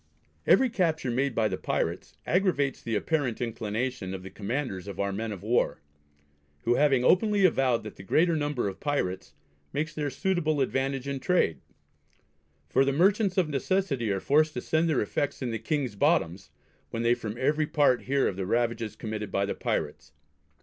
[0.47, 5.13] Every capture made by the pirates aggravates the apparent inclinations of the Commanders of our
[5.13, 5.79] men of war;
[6.63, 9.35] who having openly avowed that the greater number of pirates
[9.71, 11.59] makes their suitable advantage in trade;
[12.67, 16.49] for the Merchants of necessity are forced to send their effects in the King's bottoms,
[16.89, 20.13] when they from every part hear of the ravages committed by the pirates.